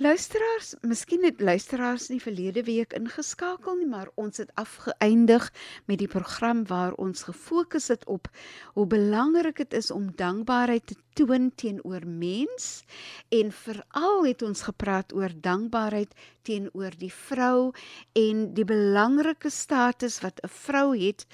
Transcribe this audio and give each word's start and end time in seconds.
Luisteraars, 0.00 0.74
miskien 0.80 1.24
het 1.24 1.40
luisteraars 1.40 2.06
nie 2.08 2.20
verlede 2.20 2.62
week 2.64 2.94
ingeskakel 2.96 3.74
nie, 3.76 3.86
maar 3.86 4.08
ons 4.16 4.40
het 4.40 4.48
afgeëindig 4.56 5.50
met 5.84 5.98
die 6.00 6.08
program 6.08 6.62
waar 6.66 6.94
ons 6.96 7.26
gefokus 7.28 7.90
het 7.92 8.06
op 8.08 8.30
hoe 8.72 8.86
belangrik 8.86 9.60
dit 9.60 9.76
is 9.76 9.90
om 9.92 10.08
dankbaarheid 10.16 10.86
te 10.86 10.96
toon 11.12 11.50
teenoor 11.54 12.06
mens 12.08 12.84
en 13.28 13.52
veral 13.52 14.24
het 14.24 14.42
ons 14.42 14.64
gepraat 14.64 15.12
oor 15.12 15.36
dankbaarheid 15.36 16.16
teenoor 16.42 16.96
die 16.96 17.12
vrou 17.12 17.74
en 18.16 18.46
die 18.56 18.64
belangrike 18.64 19.52
status 19.52 20.22
wat 20.24 20.40
'n 20.40 20.48
vrou 20.48 20.96
het 20.96 21.26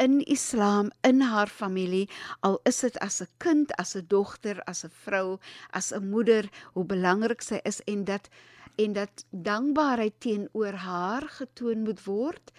in 0.00 0.20
Islam 0.24 0.90
in 1.06 1.20
haar 1.20 1.48
familie 1.52 2.06
al 2.46 2.60
is 2.64 2.80
dit 2.80 2.96
as 2.98 3.20
'n 3.22 3.28
kind, 3.38 3.72
as 3.76 3.94
'n 3.96 4.04
dogter, 4.08 4.60
as 4.66 4.84
'n 4.84 4.90
vrou, 5.04 5.38
as 5.72 5.92
'n 5.92 6.10
moeder, 6.10 6.48
hoe 6.74 6.84
belangrik 6.84 7.42
sy 7.42 7.60
is 7.64 7.80
en 7.86 8.04
dat 8.04 8.28
en 8.78 8.92
dat 8.92 9.24
dankbaarheid 9.30 10.14
teenoor 10.18 10.72
haar 10.72 11.22
getoon 11.28 11.82
moet 11.82 12.04
word 12.04 12.52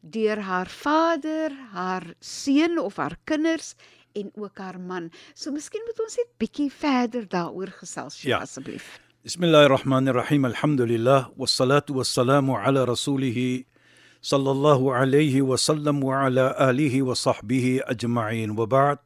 deur 0.00 0.38
haar 0.40 0.66
vader, 0.66 1.52
haar 1.72 2.14
seun 2.20 2.78
of 2.78 2.96
haar 2.96 3.16
kinders 3.24 3.74
en 4.12 4.30
ook 4.34 4.58
haar 4.58 4.80
man. 4.80 5.10
So 5.34 5.52
miskien 5.52 5.82
moet 5.86 6.00
ons 6.00 6.16
net 6.16 6.28
bietjie 6.38 6.70
verder 6.72 7.28
daaroor 7.28 7.70
gesels, 7.78 8.22
Ja. 8.22 8.38
asseblief. 8.38 9.00
Bismillahirrahmanirrahim. 9.22 10.44
Alhamdulillah 10.44 11.28
wassalatu 11.36 11.94
wassalamu 11.94 12.56
ala 12.58 12.84
rasulih 12.84 13.32
sallallahu 13.34 13.38
alayhi 13.38 13.66
wa 13.66 13.71
صلى 14.22 14.50
الله 14.50 14.94
عليه 14.94 15.42
وسلم 15.42 16.04
وعلى 16.04 16.56
آله 16.70 17.02
وصحبه 17.02 17.80
أجمعين. 17.82 18.50
وبعد 18.50 18.98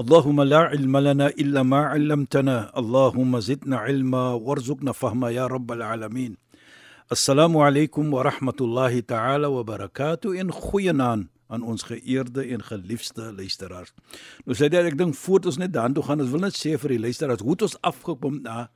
اللهم 0.00 0.42
لا 0.42 0.58
علم 0.58 0.96
لنا 0.96 1.26
إلا 1.28 1.62
ما 1.62 1.80
علمتنا. 1.92 2.72
اللهم 2.78 3.40
زدنا 3.40 3.76
علما 3.76 4.32
وارزقنا 4.32 4.92
فهما 4.92 5.30
يا 5.30 5.46
رب 5.46 5.72
العالمين. 5.72 6.36
السلام 7.12 7.56
عليكم 7.56 8.14
ورحمة 8.14 8.58
الله 8.60 9.00
تعالى 9.00 9.46
وبركاته. 9.46 10.40
إن 10.40 10.52
خوينان 10.52 11.26
aan 11.50 11.62
ons 11.62 11.82
geëerde 11.82 12.46
en 12.46 12.62
geliefde 12.62 13.32
luisteraars. 13.34 13.90
Nou 14.46 14.54
sê 14.54 14.68
dit 14.70 14.86
ek 14.86 14.94
dink 14.94 15.16
voort 15.18 15.48
ons 15.50 15.56
net 15.58 15.72
daartoe 15.74 16.04
gaan, 16.06 16.22
ons 16.22 16.30
wil 16.30 16.44
net 16.46 16.54
sê 16.54 16.76
vir 16.78 16.94
die 16.94 17.00
luisteraars, 17.02 17.42
hoe 17.42 17.56
het 17.56 17.64
ons 17.66 17.74
afgekom 17.82 18.36
na 18.44 18.60
uh, 18.60 18.68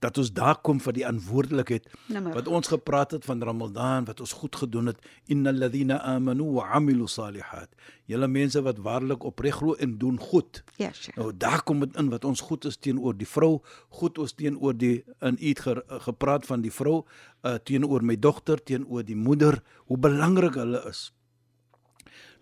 dat 0.00 0.18
ons 0.18 0.30
daar 0.32 0.56
kom 0.64 0.80
vir 0.80 0.96
die 0.96 1.04
verantwoordelikheid 1.04 1.88
Nommer. 2.08 2.34
wat 2.34 2.48
ons 2.48 2.68
gepraat 2.72 3.10
het 3.10 3.24
van 3.24 3.42
Ramadan 3.42 4.06
wat 4.08 4.20
ons 4.20 4.32
goed 4.32 4.56
gedoen 4.56 4.86
het. 4.86 4.98
Innal 5.28 5.54
ladhina 5.60 6.00
amanu 6.00 6.52
wa 6.56 6.70
amilu 6.74 7.06
salihat. 7.08 7.68
Julle 8.08 8.28
mense 8.28 8.62
wat 8.62 8.78
waarlik 8.78 9.24
opreg 9.24 9.54
glo 9.60 9.74
en 9.74 9.98
doen 9.98 10.18
goed. 10.18 10.62
Ja, 10.76 10.92
Sheikh. 10.92 11.16
nou 11.16 11.32
daar 11.36 11.62
kom 11.62 11.80
dit 11.80 11.96
in 11.96 12.08
wat 12.10 12.24
ons 12.24 12.40
goed 12.40 12.64
is 12.64 12.76
teenoor 12.76 13.16
die 13.16 13.28
vrou 13.28 13.60
goed 13.88 14.18
ons 14.18 14.32
teenoor 14.32 14.76
die 14.76 15.04
in 15.20 15.36
u 15.40 15.54
ge, 15.54 15.82
gepraat 16.08 16.46
van 16.46 16.62
die 16.62 16.72
vrou 16.72 17.04
uh, 17.44 17.54
teenoor 17.54 18.02
my 18.02 18.16
dogter 18.16 18.62
teenoor 18.62 19.04
die 19.04 19.16
moeder 19.16 19.62
hoe 19.86 19.98
belangrik 19.98 20.54
hulle 20.54 20.82
is. 20.88 21.12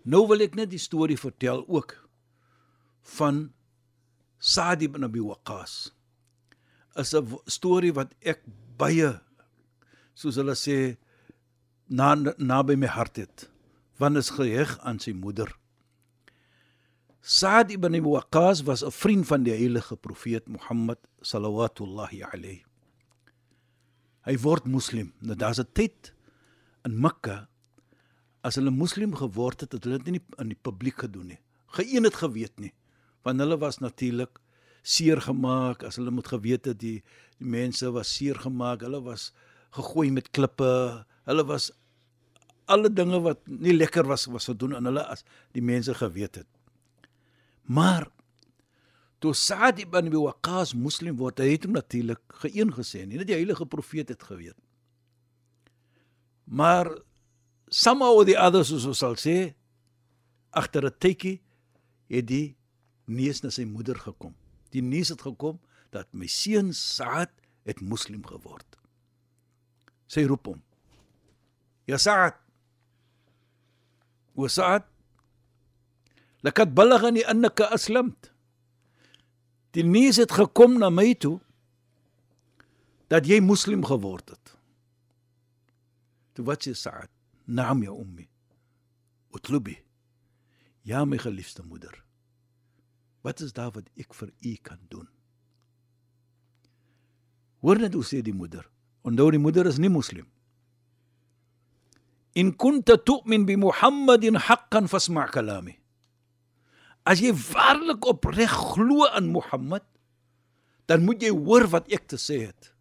Nou 0.03 0.27
wil 0.27 0.39
ek 0.39 0.55
net 0.55 0.71
die 0.71 0.79
storie 0.79 1.19
vertel 1.19 1.65
ook 1.67 1.97
van 3.19 3.49
Saad 4.39 4.81
ibn 4.81 5.03
Abi 5.03 5.19
Waqqas 5.19 5.91
is 6.99 7.13
'n 7.15 7.25
storie 7.47 7.93
wat 7.93 8.13
ek 8.21 8.43
baie 8.77 9.19
soos 10.13 10.35
hulle 10.35 10.55
sê 10.55 10.97
na 11.89 12.15
naby 12.37 12.75
my 12.75 12.87
hart 12.87 13.17
het 13.17 13.49
want 13.99 14.17
is 14.17 14.31
geheg 14.31 14.77
aan 14.87 14.99
sy 14.99 15.11
moeder. 15.11 15.51
Saad 17.19 17.71
ibn 17.71 17.95
Abi 17.95 18.07
Waqqas 18.07 18.63
was 18.63 18.83
'n 18.83 18.91
vriend 18.91 19.27
van 19.27 19.43
die 19.43 19.51
heilige 19.51 19.95
profeet 19.95 20.47
Mohammed 20.47 20.99
sallallahu 21.21 22.23
alayhi. 22.31 22.63
Hy 24.23 24.37
word 24.37 24.65
moslim. 24.65 25.13
Nou 25.21 25.35
daar's 25.35 25.59
'n 25.59 25.67
tyd 25.73 26.13
in 26.85 26.99
Mekka 27.01 27.47
as 28.41 28.55
hulle 28.55 28.71
moslim 28.71 29.15
geword 29.15 29.61
het, 29.61 29.71
het 29.71 29.83
hulle 29.83 29.99
dit 29.99 30.13
nie 30.13 30.23
in 30.37 30.49
die 30.53 30.61
publiek 30.61 31.03
gedoen 31.03 31.27
nie. 31.27 31.39
Geen 31.75 32.03
het 32.03 32.15
geweet 32.15 32.59
nie, 32.59 32.73
want 33.23 33.39
hulle 33.39 33.57
was 33.57 33.79
natuurlik 33.79 34.39
seer 34.81 35.21
gemaak 35.21 35.83
as 35.83 35.99
hulle 35.99 36.11
moet 36.11 36.27
geweet 36.27 36.65
het 36.65 36.79
die, 36.79 36.99
die 37.39 37.49
mense 37.49 37.91
was 37.91 38.11
seer 38.15 38.39
gemaak, 38.39 38.81
hulle 38.85 39.01
was 39.03 39.31
gegooi 39.75 40.09
met 40.11 40.31
klippe, 40.31 41.05
hulle 41.29 41.45
was 41.45 41.69
alle 42.69 42.89
dinge 42.93 43.19
wat 43.25 43.41
nie 43.49 43.73
lekker 43.73 44.07
was 44.07 44.27
was 44.29 44.49
gedoen 44.49 44.75
aan 44.77 44.89
hulle 44.89 45.03
as 45.09 45.25
die 45.57 45.63
mense 45.65 45.93
geweet 45.97 46.41
het. 46.41 46.49
Maar 47.65 48.07
toe 49.19 49.33
Saad 49.35 49.81
ibn 49.81 50.09
Abi 50.09 50.17
Waqqas 50.17 50.73
moslim 50.73 51.17
word, 51.19 51.41
hy 51.41 51.53
het 51.53 51.67
hom 51.67 51.75
natuurlik 51.77 52.21
geëen 52.41 52.71
gesê, 52.73 53.03
nie 53.05 53.19
dat 53.19 53.29
die 53.29 53.37
heilige 53.37 53.67
profeet 53.69 54.13
het 54.13 54.23
geweet. 54.23 54.57
Maar 56.45 56.89
somehow 57.69 58.21
or 58.21 58.25
the 58.25 58.37
other 58.39 58.63
soos 58.65 58.87
ons 58.89 59.01
sal 59.03 59.17
sê, 59.19 59.53
agter 60.49 60.85
'n 60.85 60.97
tydjie 60.99 61.41
het 62.09 62.25
die 62.25 62.55
neus 63.05 63.43
na 63.43 63.49
sy 63.49 63.65
moeder 63.65 63.97
gekom. 63.97 64.33
Die 64.73 64.81
nuus 64.85 65.09
het 65.13 65.21
gekom 65.25 65.59
dat 65.93 66.09
my 66.13 66.27
seun 66.29 66.73
Saad 66.73 67.31
het 67.67 67.81
moslim 67.81 68.21
geword. 68.25 68.77
Sy 70.09 70.25
roep 70.29 70.49
hom. 70.49 70.61
Ja 71.89 71.97
Saad. 72.01 72.37
O 74.37 74.47
Saad. 74.47 74.85
Lakat 76.45 76.73
balaghani 76.73 77.25
annaka 77.27 77.69
aslamt. 77.75 78.31
Die 79.77 79.85
nuus 79.85 80.17
het 80.21 80.33
gekom 80.33 80.79
na 80.81 80.89
my 80.89 81.13
toe 81.13 81.37
dat 83.09 83.25
jy 83.25 83.39
moslim 83.41 83.81
geword 83.85 84.29
het. 84.29 84.53
Toe 86.37 86.45
wat 86.45 86.65
sê 86.65 86.75
Saad? 86.77 87.09
Naam 87.49 87.81
ya 87.83 87.93
ummi. 87.93 88.27
Utlubi. 89.33 89.79
Ja 90.85 91.05
my 91.05 91.17
geliefde 91.17 91.65
moeder. 91.65 91.97
Wat 93.21 93.39
is 93.43 93.53
daar 93.53 93.71
wat 93.75 93.89
ek 93.99 94.13
vir 94.15 94.31
u 94.39 94.53
kan 94.63 94.79
doen? 94.87 95.07
Hoor 97.59 97.79
net 97.79 97.93
hoe 97.93 98.05
sê 98.07 98.21
die 98.23 98.35
moeder. 98.35 98.63
Onthou 99.03 99.29
die 99.31 99.41
moeder 99.41 99.67
is 99.67 99.79
nie 99.79 99.91
moslim. 99.91 100.27
In 102.39 102.53
kunta 102.55 102.95
tu'min 102.95 103.45
bi 103.45 103.57
Muhammadin 103.59 104.39
haqqan 104.39 104.87
fasma' 104.87 105.27
kalami. 105.33 105.75
As 107.03 107.19
jy 107.19 107.33
waarlik 107.33 108.05
opreg 108.07 108.51
glo 108.53 109.07
aan 109.09 109.31
Mohammed, 109.33 109.83
dan 110.87 111.03
moet 111.03 111.21
jy 111.23 111.31
hoor 111.33 111.67
wat 111.73 111.89
ek 111.91 112.07
te 112.07 112.19
sê 112.21 112.45
het. 112.47 112.71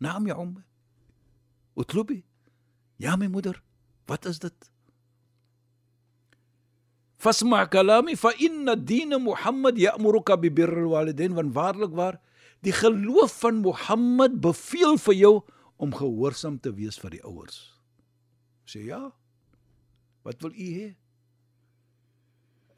Naam 0.00 0.26
ya 0.26 0.38
ummi. 0.40 0.62
Utlubi. 1.78 2.22
Ja 3.02 3.16
my 3.16 3.26
moeder, 3.26 3.62
wat 4.06 4.26
is 4.26 4.38
dit? 4.38 4.71
Fasma 7.22 7.62
kalami 7.70 8.16
fa 8.18 8.32
inna 8.42 8.74
din 8.74 9.14
Muhammad 9.22 9.78
ya'muruka 9.78 10.34
bi 10.42 10.50
birril 10.50 10.90
walidain 10.90 11.36
want 11.38 11.54
waarlik 11.54 11.94
waar 11.94 12.18
die 12.66 12.74
geloof 12.74 13.36
van 13.44 13.62
Mohammed 13.62 14.40
beveel 14.42 14.98
vir 15.06 15.14
jou 15.14 15.34
om 15.78 15.94
gehoorsaam 15.94 16.58
te 16.58 16.74
wees 16.74 16.98
vir 16.98 17.14
die 17.14 17.22
ouers. 17.22 17.60
Sê 18.66 18.82
ja. 18.90 19.12
Wat 20.26 20.42
wil 20.42 20.54
u 20.54 20.68
hê? 20.78 20.90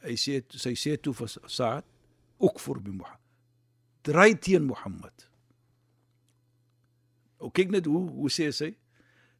Hy 0.04 0.16
sê 0.20 0.40
sy 0.52 0.76
sê 0.76 0.96
toe 1.00 1.16
vir 1.16 1.32
Saad 1.48 1.88
ook 2.36 2.60
vir 2.60 2.80
bi 2.84 2.92
Mohammed. 3.00 3.28
Dry 4.04 4.32
teen 4.36 4.68
Mohammed. 4.68 5.28
kyk 7.54 7.72
net 7.72 7.88
hoe 7.88 8.08
hoe 8.12 8.32
sê 8.32 8.52
sy? 8.52 8.74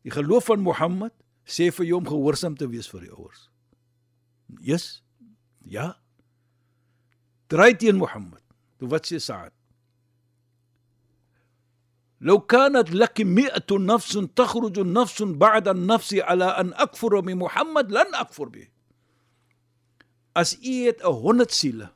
Die 0.05 0.13
geloof 0.13 0.49
van 0.49 0.65
Mohammed 0.65 1.13
sê 1.45 1.69
vir 1.73 1.93
jou 1.93 2.01
om 2.01 2.09
gehoorsaam 2.09 2.57
te 2.57 2.69
wees 2.69 2.89
vir 2.89 3.09
die 3.09 3.13
ouers. 3.13 3.51
Yes. 4.60 5.04
Ja. 5.66 5.98
Draai 7.48 7.76
teen 7.78 7.96
Mohammed. 7.96 8.44
Toe 8.78 8.88
wat 8.90 9.06
sê 9.06 9.20
Saad? 9.20 9.52
لو 12.22 12.40
كانت 12.40 12.92
لك 12.92 13.22
مئة 13.22 13.78
نفس 13.78 14.20
تخرج 14.36 14.80
نفس 14.80 15.24
بعد 15.24 15.68
النفس 15.68 16.14
على 16.14 16.46
أن 16.46 16.74
أكفر 16.74 17.20
بمحمد 17.20 17.92
لن 17.92 18.16
أكفر 18.16 18.48
به 18.50 18.68
As 20.40 20.54
u 20.64 20.86
het 20.86 21.02
'n 21.04 21.12
100 21.12 21.52
siele. 21.54 21.92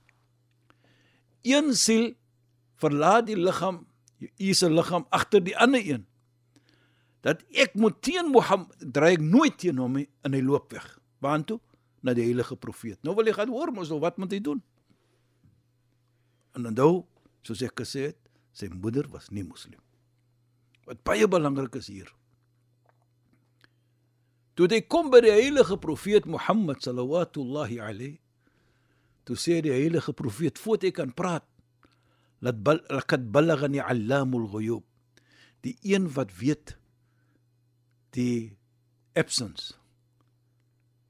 Een 1.41 1.75
siel 1.75 2.13
verlaat 2.75 3.25
die 3.25 3.37
liggaam, 3.37 3.87
u 4.37 4.53
se 4.53 4.69
liggaam 4.69 5.05
agter 5.09 5.43
die 5.43 5.57
ander 5.57 5.89
een. 5.89 6.07
Dat 7.21 7.43
ek 7.51 7.73
moet 7.73 8.01
teen 8.01 8.25
Mohammed 8.25 8.75
dry 8.93 9.11
ek 9.13 9.21
nooit 9.21 9.57
teen 9.57 9.77
hom 9.77 9.97
in 9.97 10.33
hy 10.33 10.41
loop 10.41 10.71
weg. 10.71 10.99
Waartoe? 11.19 11.59
Na 12.02 12.14
die 12.14 12.26
heilige 12.28 12.56
profeet. 12.56 13.00
Nou 13.02 13.16
wil 13.18 13.26
jy 13.26 13.34
gaan 13.36 13.52
hoor 13.52 13.72
mos 13.74 13.90
wat 13.90 14.18
moet 14.18 14.36
hy 14.36 14.40
doen? 14.44 14.62
En 16.54 16.70
nou, 16.74 17.04
soos 17.46 17.62
ek 17.62 17.82
gesê 17.82 18.10
het, 18.10 18.20
sy 18.54 18.70
moeder 18.70 19.08
was 19.10 19.30
nie 19.30 19.44
moslim. 19.46 19.80
Wat 20.86 21.02
baie 21.06 21.26
belangrik 21.28 21.76
is 21.78 21.90
hier. 21.90 22.08
Toe 24.58 24.66
hy 24.70 24.80
kom 24.90 25.10
by 25.12 25.20
die 25.22 25.34
heilige 25.34 25.76
profeet 25.78 26.26
Mohammed 26.26 26.82
sallallahu 26.82 27.78
alayhi 27.78 28.16
toe 29.28 29.36
sê 29.36 29.60
die 29.60 29.74
heilige 29.74 30.14
profeet 30.16 30.56
voordat 30.56 30.88
hy 30.88 30.92
kan 30.96 31.10
praat 31.12 31.44
laat 32.40 32.62
laat 32.88 33.24
balagani 33.34 33.82
allamul 33.84 34.46
ghuyub 34.54 34.84
die 35.66 35.76
een 35.84 36.08
wat 36.16 36.32
weet 36.40 36.76
die 38.16 38.56
absence 39.12 39.76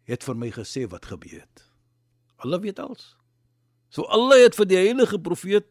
het 0.09 0.23
vir 0.23 0.35
my 0.35 0.49
gesê 0.51 0.87
wat 0.89 1.05
gebeur 1.11 1.41
het 1.41 1.65
Allah 2.43 2.61
weet 2.61 2.79
alles 2.79 3.15
so 3.89 4.03
Allah 4.09 4.41
het 4.43 4.57
vir 4.59 4.69
die 4.69 4.81
heilige 4.81 5.19
profeet 5.19 5.69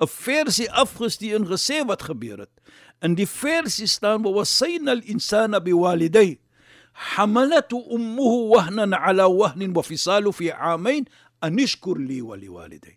'n 0.00 0.06
versie 0.08 0.70
afgestuur 0.70 1.40
en 1.40 1.46
gesê 1.46 1.82
wat 1.86 2.02
gebeur 2.02 2.46
het 2.46 2.54
in 3.02 3.14
die 3.14 3.26
versie 3.26 3.86
staan 3.86 4.22
wa 4.22 4.30
wasayna 4.30 4.90
al 4.98 5.04
insana 5.04 5.60
biwalidayhi 5.60 6.38
حملته 6.92 7.88
امه 7.96 8.32
وهنا 8.52 8.96
على 8.96 9.24
وهن 9.24 9.76
وفصاله 9.76 10.30
في 10.30 10.52
عامين 10.52 11.04
anishkur 11.42 11.98
li 11.98 12.22
wa 12.22 12.36
liwaliday. 12.38 12.96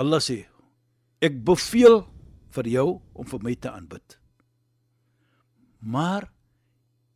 Allah 0.00 0.20
sê 0.20 0.44
ek 1.20 1.36
beveel 1.44 2.02
vir 2.56 2.68
jou 2.72 2.88
om 3.16 3.28
vir 3.28 3.44
my 3.44 3.54
te 3.60 3.70
aanbid. 3.72 4.16
Maar 5.80 6.30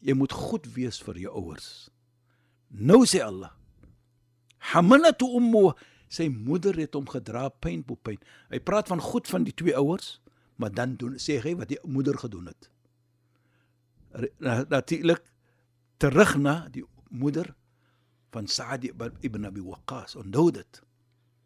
jy 0.05 0.13
moet 0.13 0.33
goed 0.33 0.67
wees 0.75 0.99
vir 1.01 1.17
jou 1.25 1.33
ouers. 1.33 1.89
Nou 2.69 3.03
sê 3.09 3.23
Allah 3.25 3.53
Hamalatu 4.71 5.27
ummu 5.37 5.73
sy 6.09 6.27
moeder 6.29 6.77
het 6.79 6.95
hom 6.97 7.07
gedra 7.09 7.49
pyn 7.61 7.83
op 7.91 8.01
pyn. 8.05 8.21
Hy 8.49 8.61
praat 8.63 8.89
van 8.89 9.01
goed 9.03 9.27
van 9.29 9.45
die 9.45 9.53
twee 9.53 9.75
ouers, 9.77 10.19
maar 10.61 10.73
dan 10.73 10.95
doen 10.99 11.19
sê 11.21 11.37
hy 11.43 11.55
wat 11.59 11.69
die 11.73 11.79
moeder 11.83 12.17
gedoen 12.17 12.49
het. 12.49 12.69
Natuurlik 14.71 15.21
terug 16.01 16.35
na 16.39 16.55
die 16.71 16.85
moeder 17.09 17.51
van 18.33 18.47
Sa'd 18.47 18.87
ibn 18.87 19.45
Abi 19.47 19.63
Waqqas. 19.63 20.15
Onthou 20.19 20.51
dit. 20.51 20.81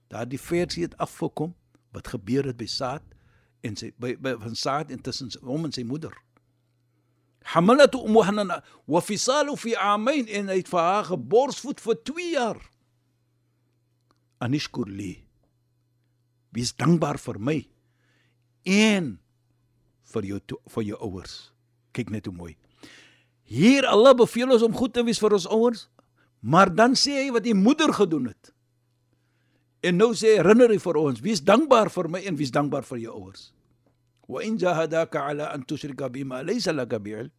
Daardie 0.10 0.42
versie 0.42 0.86
het 0.86 0.98
afgekom 0.98 1.56
wat 1.94 2.08
gebeur 2.08 2.46
het 2.50 2.58
by 2.58 2.68
Sa'd 2.70 3.04
en 3.66 3.76
sy 3.76 3.92
by, 3.98 4.16
by 4.22 4.36
van 4.42 4.56
Sa'd 4.56 4.94
intussen 4.94 5.32
hom 5.46 5.68
en 5.68 5.76
sy 5.76 5.84
moeder. 5.84 6.14
Ummuhana 7.50 8.62
wa 8.88 9.02
fisalu 9.02 9.56
fi 9.58 9.76
amain 9.76 10.28
in 10.28 10.50
hy 10.50 10.60
het 10.62 10.70
vir 10.70 10.80
haar 10.80 11.06
geborsvoed 11.10 11.80
vir 11.80 11.96
2 12.06 12.32
jaar. 12.34 12.60
Anishkur 14.40 14.88
li. 14.88 15.24
Wees 16.52 16.74
dankbaar 16.74 17.18
vir 17.18 17.40
my 17.40 17.60
en 18.66 19.20
vir 20.14 20.24
jou 20.26 20.40
vir 20.76 20.84
jou 20.84 20.98
ouers. 21.02 21.52
Kyk 21.94 22.10
net 22.10 22.26
hoe 22.26 22.36
mooi. 22.36 22.56
Hier 23.44 23.86
Allah 23.86 24.14
beveel 24.14 24.52
ons 24.54 24.64
om 24.64 24.74
goed 24.74 24.94
te 24.94 25.04
wees 25.04 25.20
vir 25.20 25.34
ons 25.34 25.48
ouers, 25.50 25.88
Maar 26.40 26.76
dan 26.76 26.96
sê 26.96 27.20
hy 27.20 27.32
wat 27.36 27.44
die 27.44 27.56
moeder 27.56 27.94
gedoen 27.94 28.30
het. 28.32 28.54
En 29.84 29.96
nou 30.00 30.12
sê 30.16 30.38
herinner 30.40 30.72
hy 30.72 30.80
vir 30.80 31.00
ons, 31.00 31.22
wees 31.24 31.44
dankbaar 31.44 31.92
vir 31.92 32.10
my 32.12 32.22
en 32.28 32.38
wees 32.40 32.52
dankbaar 32.56 32.88
vir 32.88 33.04
jou 33.06 33.16
ouers. 33.16 33.50
In 34.30 34.58
jahadaka 34.62 35.26
ala 35.32 35.50
an 35.54 35.66
tushrika 35.66 36.10
bima 36.10 36.44
laysa 36.44 36.74
laka 36.74 37.00
bi'il. 37.00 37.32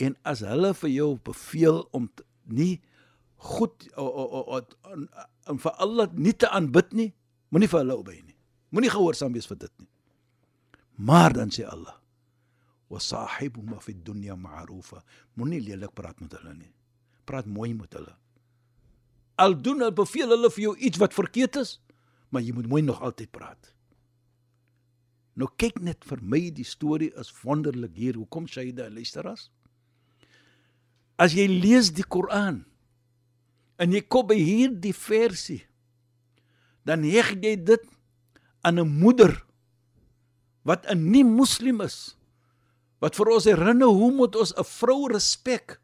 En 0.00 0.16
as 0.24 0.40
hulle 0.44 0.74
vir 0.74 0.90
jou 0.90 1.18
beveel 1.24 1.88
om 1.92 2.10
nie 2.46 2.80
goed 3.36 3.88
om 3.96 5.58
vir 5.58 5.72
Allah 5.82 6.08
nie 6.12 6.34
te 6.36 6.48
aanbid 6.48 6.92
nie, 6.92 7.10
moenie 7.50 7.68
vir 7.68 7.80
hulle 7.82 7.96
obei 7.96 8.20
nie. 8.20 8.36
Moenie 8.70 8.92
gehoorsaam 8.92 9.32
wees 9.32 9.48
vir 9.48 9.64
dit 9.64 9.72
nie. 9.80 9.90
Maar 11.00 11.32
dan 11.32 11.50
sê 11.50 11.64
Allah: 11.66 11.96
"Wa 12.88 12.98
sahibuhuma 13.00 13.80
fi 13.80 13.94
dunya 13.94 14.36
ma'rufa." 14.36 15.02
Moenie 15.36 15.60
lelik 15.60 15.94
praat 15.94 16.20
met 16.20 16.32
hulle 16.38 16.54
nie 16.54 16.72
praat 17.24 17.46
mooi 17.46 17.72
met 17.74 17.92
hulle. 17.96 18.14
Al 19.40 19.56
doen 19.62 19.80
hulle 19.82 19.94
beveel 19.96 20.34
hulle 20.34 20.50
vir 20.52 20.64
jou 20.66 20.74
iets 20.88 21.00
wat 21.02 21.14
verkeerd 21.16 21.60
is, 21.62 21.76
maar 22.32 22.44
jy 22.44 22.54
moet 22.56 22.68
mooi 22.68 22.82
nog 22.84 23.00
altyd 23.02 23.30
praat. 23.32 23.71
Nou 25.38 25.48
kyk 25.56 25.80
net 25.80 26.04
vir 26.04 26.20
my 26.20 26.40
die 26.52 26.66
storie 26.66 27.10
is 27.20 27.32
wonderlik 27.42 27.94
hier. 27.96 28.18
Hoekom 28.20 28.48
sê 28.50 28.66
jy 28.66 28.74
dit 28.76 28.92
luister 28.92 29.26
as? 29.30 29.48
Jy 31.22 31.46
lees 31.46 31.92
die 31.94 32.02
Koran 32.02 32.64
en 33.78 33.92
jy 33.94 34.00
kom 34.10 34.26
by 34.26 34.36
hierdie 34.36 34.94
versie, 34.94 35.60
dan 36.86 37.04
heg 37.06 37.36
jy 37.38 37.54
dit 37.56 37.84
aan 38.66 38.78
'n 38.78 38.90
moeder 38.98 39.30
wat 40.66 40.86
'n 40.86 41.10
nie 41.10 41.24
moslim 41.24 41.80
is 41.80 42.16
wat 43.00 43.16
vir 43.16 43.30
ons 43.34 43.44
herinner 43.44 43.90
hoe 43.90 44.10
moet 44.12 44.34
ons 44.36 44.52
'n 44.54 44.64
vrou 44.64 45.08
respek 45.10 45.80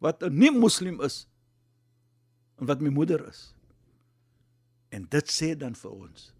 wat 0.00 0.22
'n 0.22 0.38
nie 0.38 0.50
moslim 0.50 1.00
is 1.00 1.26
en 2.58 2.66
wat 2.66 2.80
my 2.80 2.88
moeder 2.88 3.28
is. 3.28 3.54
En 4.90 5.04
dit 5.04 5.26
sê 5.28 5.54
dan 5.56 5.74
vir 5.74 5.90
ons 5.90 6.32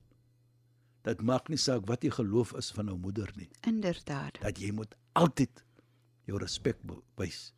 dat 1.08 1.24
maak 1.24 1.48
nie 1.48 1.60
saak 1.60 1.86
wat 1.88 2.04
jy 2.04 2.12
geloof 2.18 2.52
is 2.60 2.70
van 2.76 2.90
'n 2.92 3.00
moeder 3.00 3.30
nie. 3.36 3.48
Inderdaad. 3.66 4.40
Dat 4.40 4.60
jy 4.60 4.72
moet 4.72 4.94
altyd 5.12 5.64
jou 6.28 6.38
respek 6.38 6.76
wys. 7.16 7.52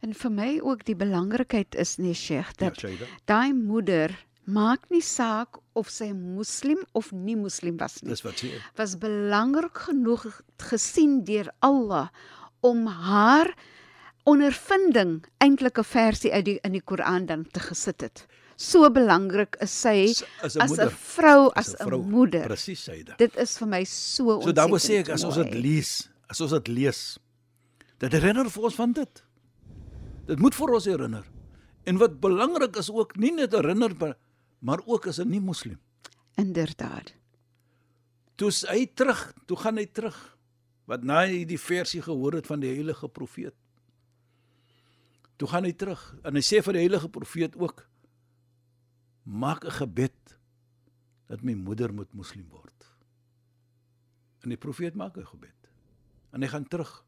En 0.00 0.14
vir 0.14 0.30
my 0.32 0.60
ook 0.62 0.84
die 0.84 0.96
belangrikheid 0.96 1.74
is 1.74 1.98
nie 1.98 2.14
Sheikh 2.14 2.54
dat 2.56 2.80
Ja, 2.80 3.06
daai 3.24 3.52
moeder 3.52 4.26
maak 4.44 4.88
nie 4.90 5.02
saak 5.02 5.58
of 5.72 5.90
sy 5.90 6.12
moslim 6.12 6.80
of 6.92 7.12
nie 7.12 7.36
moslim 7.36 7.76
was 7.76 8.00
nie. 8.02 8.10
Dis 8.10 8.24
wat 8.24 8.40
sê. 8.40 8.50
Was 8.76 8.96
belangrik 8.98 9.76
genoeg 9.88 10.40
gesien 10.56 11.24
deur 11.24 11.50
Allah 11.60 12.08
om 12.60 12.86
haar 12.86 13.54
ondervinding 14.24 15.24
eintlik 15.38 15.78
'n 15.78 15.84
versie 15.84 16.32
uit 16.32 16.44
die 16.44 16.58
in 16.62 16.72
die 16.72 16.84
Koran 16.84 17.26
dan 17.26 17.46
te 17.52 17.60
gesit 17.60 18.00
het. 18.00 18.26
So 18.56 18.86
belangrik 18.90 19.56
is 19.62 19.72
sy 19.74 20.14
as 20.42 20.56
'n 20.56 20.90
vrou, 20.90 21.50
as 21.56 21.74
'n 21.74 21.90
moeder. 22.10 22.46
Presies 22.46 22.88
sê 22.88 23.02
dit. 23.04 23.36
Is 23.36 23.58
vir 23.58 23.68
my 23.68 23.84
so 23.84 24.38
ontsettend. 24.38 24.44
So 24.44 24.52
dan 24.52 24.70
wil 24.70 24.78
sê 24.78 24.94
ek 25.00 25.08
as 25.08 25.24
ons 25.24 25.36
dit 25.36 25.54
lees, 25.54 26.08
as 26.28 26.40
ons 26.40 26.50
dit 26.50 26.68
lees, 26.68 27.18
dit 27.98 28.12
herinner 28.12 28.50
vir 28.50 28.62
ons 28.62 28.74
van 28.74 28.92
dit. 28.92 29.22
Dit 30.26 30.38
moet 30.38 30.54
vir 30.54 30.74
ons 30.74 30.84
herinner. 30.84 31.24
En 31.84 31.98
wat 31.98 32.20
belangrik 32.20 32.76
is 32.76 32.90
ook 32.90 33.16
nie 33.16 33.32
net 33.32 33.52
herinner 33.52 34.16
maar 34.60 34.80
ook 34.86 35.06
as 35.06 35.18
'n 35.18 35.28
nie 35.28 35.40
moslim. 35.40 35.78
Inderdaad. 36.36 37.12
Toe 38.36 38.50
hy 38.50 38.86
terug, 38.94 39.32
toe 39.46 39.56
gaan 39.56 39.76
hy 39.76 39.86
terug 39.86 40.36
wat 40.86 41.02
na 41.02 41.24
hy 41.26 41.44
die 41.44 41.58
versie 41.58 42.02
gehoor 42.02 42.32
het 42.32 42.46
van 42.46 42.60
die 42.60 42.74
heilige 42.74 43.08
profeet. 43.08 43.54
Toe 45.36 45.48
gaan 45.48 45.64
hy 45.64 45.72
terug 45.72 46.16
en 46.24 46.34
hy 46.34 46.40
sê 46.40 46.62
vir 46.62 46.72
die 46.72 46.84
heilige 46.88 47.08
profeet 47.08 47.56
ook 47.56 47.86
maak 49.24 49.64
'n 49.64 49.70
gebed 49.70 50.38
dat 51.26 51.42
my 51.42 51.54
moeder 51.54 51.94
moet 51.94 52.12
moslim 52.12 52.48
word. 52.48 52.90
En 54.40 54.48
die 54.48 54.60
profeet 54.60 54.94
maak 54.94 55.16
'n 55.16 55.26
gebed. 55.26 55.70
En 56.30 56.42
hy 56.42 56.48
gaan 56.48 56.68
terug 56.68 57.04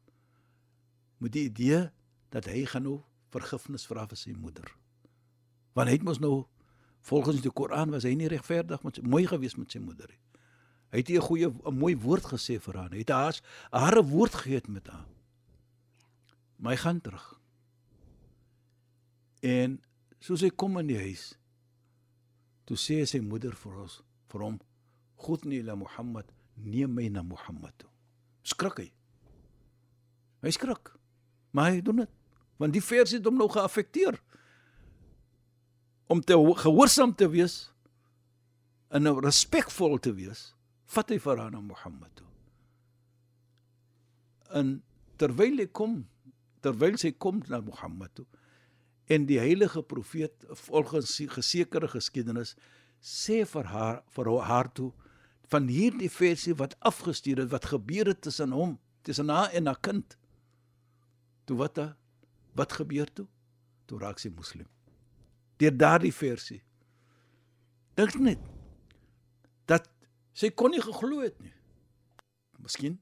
met 1.17 1.31
die 1.31 1.43
idee 1.43 1.89
dat 2.29 2.45
hy 2.45 2.65
gaan 2.65 2.83
nou 2.83 3.01
vergifnis 3.29 3.85
vra 3.85 4.07
vir 4.07 4.17
sy 4.17 4.31
moeder. 4.31 4.75
Want 5.73 5.87
hy 5.87 5.93
het 5.93 6.03
mos 6.03 6.19
nou 6.19 6.45
volgens 7.01 7.41
die 7.41 7.51
Koran 7.51 7.89
was 7.89 8.03
hy 8.03 8.15
nie 8.15 8.27
regverdig 8.27 8.83
met 8.83 8.95
sy 8.95 9.01
mooi 9.01 9.27
gewees 9.27 9.55
met 9.55 9.71
sy 9.71 9.79
moeder 9.79 10.09
nie. 10.09 10.21
Hy 10.91 10.97
het 10.97 11.09
'n 11.09 11.21
goeie 11.21 11.47
'n 11.47 11.77
mooi 11.77 11.95
woord 11.95 12.25
gesê 12.25 12.59
vir 12.59 12.75
haar. 12.75 12.91
Hy 12.91 12.97
het 12.97 13.09
haar 13.09 13.35
'n 13.71 13.79
harde 13.79 14.03
woord 14.03 14.35
gegee 14.35 14.61
met 14.67 14.87
haar. 14.87 15.07
Maar 16.57 16.71
hy 16.71 16.77
gaan 16.77 17.01
terug. 17.01 17.39
En 19.41 19.81
soos 20.19 20.41
hy 20.41 20.49
kom 20.49 20.77
in 20.79 20.87
die 20.87 20.97
huis, 20.97 21.37
toe 22.67 22.77
sê 22.77 23.01
sy 23.07 23.23
moeder 23.23 23.55
vir 23.55 23.83
ons, 23.83 24.01
vir 24.29 24.41
hom, 24.43 24.59
"God 25.17 25.45
nie 25.45 25.61
la 25.63 25.75
Mohammed, 25.75 26.31
neem 26.57 26.93
my 26.93 27.07
na 27.09 27.23
Mohammed 27.23 27.77
toe." 27.77 27.89
skrik 28.47 28.81
hy. 28.81 28.87
Hy 30.45 30.53
skrik. 30.55 30.93
Maar 31.55 31.75
hy 31.75 31.81
doen 31.85 32.05
dit 32.05 32.13
want 32.57 32.73
die 32.73 32.81
vers 32.81 33.11
het 33.13 33.27
hom 33.29 33.35
nou 33.37 33.45
geaffekteer. 33.53 34.15
Om 36.09 36.23
te 36.25 36.33
gehoorsaam 36.63 37.11
te 37.13 37.27
wees 37.29 37.67
en 38.89 39.03
nou 39.05 39.13
respekvol 39.21 39.99
te 40.01 40.09
wees, 40.17 40.55
vat 40.89 41.13
hy 41.13 41.19
vir 41.21 41.41
aan 41.43 41.59
Mohammed 41.67 42.15
toe. 42.17 42.25
En 44.57 44.71
terwyl 45.21 45.61
hy 45.61 45.67
kom, 45.69 45.99
terwyl 46.65 46.97
hy 46.97 47.11
kom 47.21 47.43
na 47.45 47.61
Mohammed 47.61 48.15
toe 48.17 48.25
en 49.07 49.25
die 49.25 49.39
heilige 49.39 49.83
profeet 49.83 50.45
volgens 50.67 51.15
gesekerde 51.33 51.87
geskiedenis 51.87 52.55
sê 52.99 53.43
vir 53.45 53.69
haar 53.73 54.01
vir 54.15 54.31
haar 54.49 54.71
toe 54.73 54.91
van 55.47 55.67
hierdie 55.71 56.11
versie 56.11 56.55
wat 56.59 56.75
afgestuur 56.79 57.45
het 57.45 57.53
wat 57.53 57.69
gebeur 57.71 58.11
het 58.11 58.21
tussen 58.21 58.51
hom 58.51 58.77
tussen 59.01 59.29
haar 59.29 59.53
en 59.55 59.71
haar 59.71 59.79
kind 59.79 60.17
toe 61.45 61.57
wat 61.57 61.79
wat 62.57 62.73
gebeur 62.73 63.09
toe? 63.13 63.27
Toe 63.85 63.99
raak 64.01 64.19
sy 64.19 64.31
moslim. 64.33 64.67
Deur 65.61 65.75
daardie 65.77 66.13
versie. 66.13 66.61
Dink 67.97 68.17
net 68.21 68.41
dat 69.69 69.87
sy 70.37 70.49
kon 70.53 70.73
nie 70.73 70.81
geglo 70.83 71.21
het 71.23 71.37
nie. 71.41 71.53
Miskien 72.61 72.97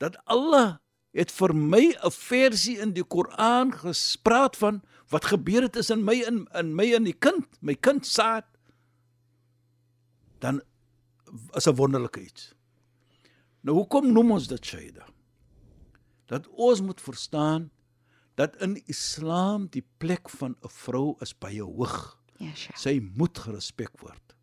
dat 0.00 0.16
Allah 0.24 0.78
het 1.12 1.32
vir 1.32 1.54
my 1.54 1.94
'n 2.04 2.10
versie 2.10 2.78
in 2.78 2.92
die 2.92 3.04
Koran 3.04 3.72
gespreek 3.72 4.54
van 4.54 4.82
wat 5.08 5.24
gebeur 5.24 5.62
het 5.62 5.72
tussen 5.72 6.04
my 6.04 6.22
en 6.22 6.46
in 6.54 6.74
my 6.74 6.94
en 6.94 7.04
die 7.04 7.18
kind, 7.18 7.46
my 7.60 7.74
kind 7.74 8.06
Saad. 8.06 8.44
Dan 10.38 10.62
is 11.54 11.66
'n 11.66 11.74
wonderlike 11.74 12.20
iets. 12.20 12.54
Nou 13.60 13.76
hoekom 13.76 14.12
noem 14.12 14.30
ons 14.30 14.46
dit 14.46 14.64
Shaida? 14.64 15.06
Dat 16.26 16.48
ons 16.48 16.80
moet 16.80 17.00
verstaan 17.00 17.70
dat 18.34 18.56
in 18.56 18.82
Islam 18.86 19.66
die 19.66 19.84
plek 19.98 20.30
van 20.30 20.56
'n 20.62 20.68
vrou 20.68 21.16
is 21.20 21.38
baie 21.38 21.62
hoog. 21.62 22.18
Ja, 22.38 22.54
sure. 22.54 22.78
Sy 22.78 23.10
moet 23.14 23.38
gerespek 23.38 24.00
word. 24.00 24.36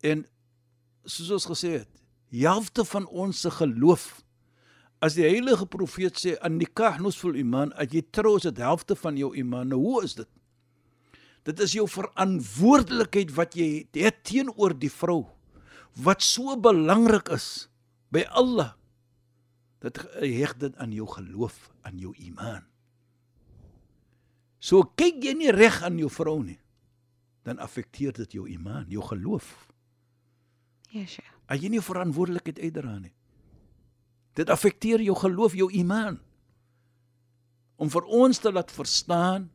En 0.00 0.26
soos 1.04 1.30
ons 1.30 1.46
gesê 1.46 1.70
het, 1.78 1.88
helfte 2.30 2.84
van 2.84 3.06
ons 3.06 3.40
se 3.40 3.50
geloof 3.50 4.24
As 4.98 5.14
die 5.14 5.26
heilige 5.26 5.66
profeet 5.70 6.18
sê 6.18 6.34
an 6.42 6.56
nikah 6.58 6.98
nusful 6.98 7.36
iman, 7.38 7.70
as 7.78 7.92
jy 7.94 8.02
trou 8.10 8.34
is 8.38 8.46
dit 8.48 8.58
helfte 8.58 8.96
van 8.98 9.18
jou 9.18 9.30
iman. 9.38 9.68
Nou 9.70 9.78
hoe 9.82 10.02
is 10.04 10.16
dit? 10.18 10.30
Dit 11.46 11.60
is 11.64 11.76
jou 11.78 11.86
verantwoordelikheid 11.88 13.30
wat 13.36 13.54
jy 13.56 13.86
het 13.96 14.24
teenoor 14.26 14.74
die 14.76 14.92
vrou 14.92 15.22
wat 15.98 16.22
so 16.22 16.54
belangrik 16.60 17.30
is 17.34 17.68
by 18.14 18.24
Allah. 18.36 18.74
Dit 19.82 20.00
heg 20.18 20.54
dit 20.58 20.74
aan 20.82 20.92
jou 20.94 21.06
geloof, 21.10 21.56
aan 21.86 21.98
jou 21.98 22.12
iman. 22.26 22.66
So 24.58 24.82
kyk 24.98 25.22
jy 25.22 25.36
nie 25.38 25.54
reg 25.54 25.80
aan 25.86 25.98
jou 26.02 26.10
vrou 26.10 26.40
nie, 26.42 26.58
dan 27.46 27.62
affekteer 27.62 28.16
dit 28.16 28.38
jou 28.40 28.46
iman, 28.50 28.86
jou 28.90 29.04
geloof. 29.06 29.46
Ja, 30.90 31.04
yes, 31.04 31.18
sure. 31.18 31.34
As 31.48 31.62
jy 31.62 31.70
nie 31.72 31.84
verantwoordelikheid 31.84 32.58
uitdra 32.58 32.98
nie. 32.98 33.14
Dit 34.38 34.50
affekteer 34.54 35.02
jou 35.02 35.16
geloof, 35.18 35.56
jou 35.58 35.68
iman. 35.74 36.20
Om 37.78 37.90
vir 37.90 38.10
ons 38.20 38.38
te 38.38 38.52
laat 38.52 38.70
verstaan 38.74 39.48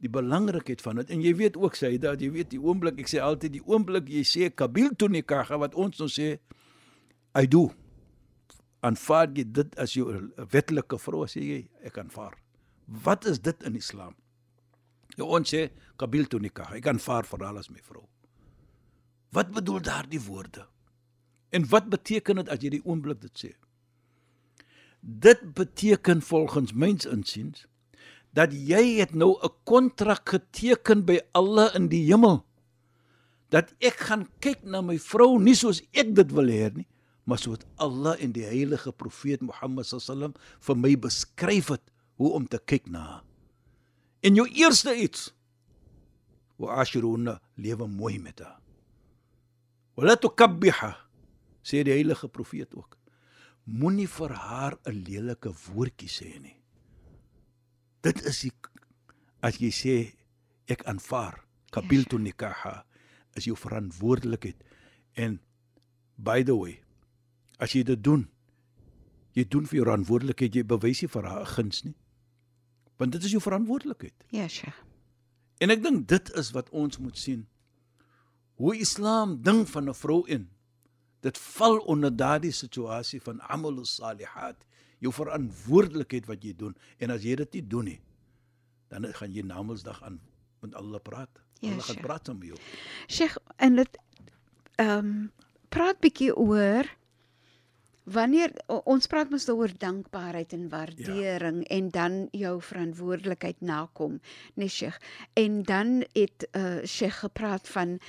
die 0.00 0.10
belangrikheid 0.12 0.80
van 0.84 1.00
dit. 1.00 1.12
En 1.12 1.22
jy 1.24 1.32
weet 1.36 1.58
ook 1.60 1.76
sê 1.76 1.92
dat 2.00 2.20
jy 2.20 2.30
weet 2.32 2.52
die 2.54 2.60
oomblik 2.60 3.00
ek 3.02 3.10
sê 3.12 3.20
altyd 3.24 3.58
die 3.58 3.64
oomblik 3.64 4.08
jy 4.12 4.24
sê 4.24 4.48
kabil 4.52 4.92
tunika 4.96 5.42
wat 5.60 5.76
ons 5.76 6.00
nou 6.00 6.08
sê 6.08 6.38
I 7.36 7.46
do. 7.46 7.68
Aanvaar 8.82 9.28
jy 9.36 9.44
dit 9.44 9.76
as 9.78 9.94
jou 9.96 10.08
wetlike 10.52 10.98
vrou 10.98 11.26
sê 11.28 11.44
jy 11.44 11.60
ek 11.86 12.00
aanvaar. 12.00 12.34
Wat 13.04 13.28
is 13.28 13.38
dit 13.38 13.68
in 13.68 13.76
Islam? 13.76 14.16
Jy 15.16 15.26
ons 15.26 15.52
sê 15.52 15.68
kabil 16.00 16.26
tunika, 16.32 16.70
ek 16.74 16.88
aanvaar 16.90 17.28
vir 17.28 17.44
alles 17.46 17.68
my 17.70 17.82
vrou. 17.84 18.06
Wat 19.36 19.52
bedoel 19.52 19.84
daardie 19.84 20.20
woorde? 20.24 20.64
En 21.52 21.66
wat 21.70 21.90
beteken 21.92 22.40
dit 22.40 22.48
as 22.50 22.62
jy 22.62 22.72
die 22.78 22.84
oomblik 22.86 23.20
dit 23.20 23.44
sê? 23.44 23.52
Dit 25.00 25.54
beteken 25.54 26.22
volgens 26.22 26.72
myns 26.72 27.06
insiens 27.06 27.66
dat 28.30 28.52
jy 28.54 29.00
het 29.00 29.14
nou 29.14 29.34
'n 29.42 29.50
kontrak 29.64 30.28
geteken 30.28 31.04
by 31.04 31.18
Allah 31.32 31.74
in 31.74 31.88
die 31.88 32.04
hemel. 32.04 32.46
Dat 33.48 33.74
ek 33.78 33.96
gaan 34.06 34.28
kyk 34.38 34.62
na 34.62 34.80
my 34.80 34.98
vrou 34.98 35.42
nie 35.42 35.54
soos 35.54 35.82
ek 35.92 36.14
dit 36.14 36.30
wil 36.32 36.46
hê 36.46 36.70
nie, 36.74 36.86
maar 37.24 37.38
soos 37.38 37.58
Allah 37.76 38.22
en 38.22 38.32
die 38.32 38.44
heilige 38.44 38.92
profeet 38.92 39.40
Mohammed 39.40 39.86
sallam 39.86 40.34
vir 40.60 40.76
my 40.76 40.96
beskryf 40.96 41.68
het 41.68 41.82
hoe 42.14 42.32
om 42.32 42.46
te 42.46 42.58
kyk 42.58 42.86
na 42.86 42.98
haar. 42.98 43.24
En 44.22 44.34
jou 44.34 44.48
eerste 44.48 44.94
iets 44.94 45.34
wa 46.56 46.74
ashiruna 46.74 47.40
lewe 47.56 47.86
mooi 47.86 48.18
met 48.18 48.38
haar. 48.38 48.60
Wala 49.96 50.16
tukabbiha 50.16 50.96
sê 51.62 51.82
die 51.82 51.92
heilige 51.92 52.28
profeet 52.28 52.74
ook 52.74 52.99
moenie 53.70 54.08
vir 54.08 54.34
haar 54.34 54.78
'n 54.84 55.04
lelike 55.06 55.52
woordjie 55.66 56.08
sê 56.08 56.40
nie. 56.40 56.56
Dit 58.02 58.24
is 58.24 58.40
die 58.40 58.52
as 59.42 59.56
jy 59.60 59.70
sê 59.70 60.12
ek 60.68 60.84
aanvaar 60.84 61.44
kabiltu 61.70 62.16
ja, 62.16 62.22
nikaha 62.22 62.84
as 63.36 63.44
jou 63.44 63.56
verantwoordelikheid. 63.56 64.56
En 65.14 65.40
by 66.16 66.42
the 66.42 66.56
way 66.56 66.82
as 67.58 67.72
jy 67.72 67.82
dit 67.82 68.02
doen 68.02 68.28
jy 69.34 69.44
doen 69.44 69.66
vir 69.66 69.76
jou 69.76 69.84
verantwoordelikheid 69.84 70.54
jy 70.54 70.64
bewys 70.64 71.02
nie 71.02 71.08
vir 71.08 71.24
haar 71.24 71.46
guns 71.46 71.84
nie. 71.84 71.96
Want 72.98 73.12
dit 73.12 73.24
is 73.24 73.30
jou 73.30 73.40
verantwoordelikheid. 73.40 74.14
Ja 74.30 74.48
sja 74.48 74.74
en 75.60 75.72
ek 75.72 75.82
dink 75.84 76.08
dit 76.08 76.32
is 76.40 76.50
wat 76.56 76.70
ons 76.72 76.98
moet 76.98 77.18
sien. 77.18 77.44
Hoe 78.60 78.74
islam 78.76 79.38
ding 79.44 79.66
van 79.68 79.88
'n 79.88 79.94
vrou 79.94 80.24
in 80.26 80.48
dit 81.20 81.38
val 81.38 81.78
onder 81.78 82.16
daardie 82.16 82.52
situasie 82.52 83.20
van 83.20 83.40
amalus 83.40 83.94
salihat 84.00 84.56
jou 84.98 85.12
verantwoordelikheid 85.12 86.26
wat 86.26 86.44
jy 86.44 86.54
doen. 86.56 86.76
En 86.98 87.10
as 87.10 87.24
jy 87.24 87.36
dit 87.40 87.60
nie 87.60 87.66
doen 87.66 87.84
nie 87.84 88.00
dan 88.90 89.06
gaan 89.14 89.32
jy 89.32 89.44
namelsdag 89.46 90.02
aan 90.02 90.18
met 90.60 90.74
Allah 90.74 91.00
praat. 91.02 91.30
Ja, 91.60 91.70
hulle 91.72 91.84
gaan 91.86 92.02
praat 92.02 92.30
met 92.32 92.48
jou. 92.50 92.58
Sheikh 93.06 93.36
en 93.56 93.78
dit 93.80 94.00
ehm 94.80 94.96
um, 94.98 95.28
praat 95.70 96.00
bietjie 96.02 96.32
oor 96.34 96.88
wanneer 98.10 98.50
ons 98.66 99.06
praat 99.06 99.30
mos 99.30 99.46
oor 99.52 99.70
dankbaarheid 99.78 100.52
en 100.56 100.66
waardering 100.72 101.60
ja. 101.62 101.68
en 101.76 101.90
dan 101.94 102.16
jou 102.34 102.56
verantwoordelikheid 102.62 103.60
nakom 103.60 104.18
nee 104.54 104.68
Sheikh. 104.68 104.98
En 105.38 105.62
dan 105.62 106.02
het 106.12 106.48
uh, 106.50 106.82
Sheikh 106.84 107.22
gepraat 107.22 107.68
van 107.68 108.00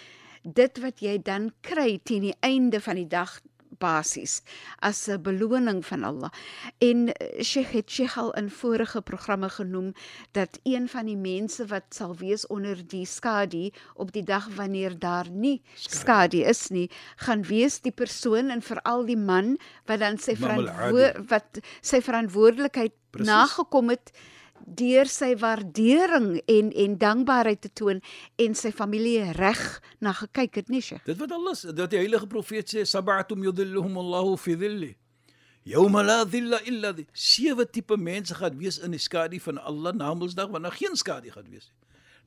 dit 0.43 0.81
wat 0.81 1.00
jy 1.00 1.17
dan 1.21 1.51
kry 1.62 2.00
teen 2.03 2.21
die 2.21 2.38
einde 2.41 2.81
van 2.81 2.95
die 2.95 3.07
dag 3.07 3.39
basies 3.81 4.41
as 4.79 5.07
'n 5.07 5.21
beloning 5.21 5.86
van 5.86 6.03
Allah. 6.03 6.31
En 6.77 7.13
eh, 7.13 7.43
Sheikh 7.43 7.71
het 7.71 7.91
Sheikh 7.91 8.17
al 8.17 8.33
in 8.33 8.50
vorige 8.50 9.01
programme 9.01 9.50
genoem 9.50 9.93
dat 10.31 10.60
een 10.63 10.89
van 10.89 11.05
die 11.05 11.17
mense 11.17 11.65
wat 11.65 11.83
sal 11.89 12.15
wees 12.15 12.48
onder 12.48 12.88
die 12.88 13.05
skadu 13.05 13.71
op 13.95 14.12
die 14.12 14.24
dag 14.24 14.48
wanneer 14.55 15.00
daar 15.00 15.29
nie 15.29 15.62
skadu 15.75 16.43
is 16.43 16.67
nie, 16.69 16.89
gaan 17.15 17.43
wees 17.43 17.81
die 17.81 17.91
persoon 17.91 18.50
en 18.50 18.62
veral 18.62 19.05
die 19.05 19.17
man 19.17 19.57
wat 19.86 20.00
dan 20.00 20.17
sy 20.17 20.36
verantwoord 20.36 21.29
wat 21.29 21.60
sy 21.81 22.01
verantwoordelikheid 22.01 22.93
Precies. 23.12 23.27
nagekom 23.27 23.89
het 23.89 24.12
deur 24.65 25.10
sy 25.10 25.36
waardering 25.39 26.41
en 26.46 26.72
en 26.72 26.98
dankbaarheid 26.98 27.62
te 27.62 27.72
toon 27.74 28.01
en 28.36 28.56
sy 28.56 28.72
familie 28.72 29.32
reg 29.38 29.82
na 30.00 30.13
gekyk 30.13 30.56
het 30.62 30.70
nie 30.70 30.82
sy. 30.82 31.01
Dit 31.06 31.20
wat 31.22 31.32
alles 31.32 31.62
dat 31.62 31.91
die 31.91 32.01
heilige 32.01 32.27
profeet 32.27 32.70
sê 32.70 32.86
sab'atum 32.86 33.44
yudhilluhum 33.44 33.98
Allahu 33.98 34.38
fi 34.38 34.56
dhilli. 34.56 34.96
Yawma 35.65 36.01
la 36.03 36.24
dhilla 36.25 36.62
illa 36.65 36.94
dhi. 36.94 37.06
Sewe 37.13 37.65
tipe 37.70 37.98
mense 37.98 38.36
gaan 38.36 38.58
wees 38.58 38.80
in 38.82 38.91
die 38.91 39.01
skadu 39.01 39.39
van 39.39 39.58
Allah 39.62 39.94
Namedsdag 39.94 40.50
wanneer 40.50 40.74
geen 40.74 40.96
skadu 40.98 41.30
gaan 41.30 41.50
wees 41.50 41.70
nie. 41.70 41.82